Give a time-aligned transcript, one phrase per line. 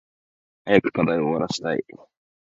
[0.65, 1.83] 早く課題終わらしたい。